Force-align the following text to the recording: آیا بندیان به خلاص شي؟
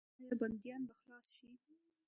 آیا 0.21 0.35
بندیان 0.41 0.81
به 0.89 0.93
خلاص 0.99 1.27
شي؟ 1.37 1.47